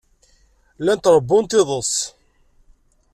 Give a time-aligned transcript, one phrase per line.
[0.79, 1.93] Llant ṛewwunt iḍes.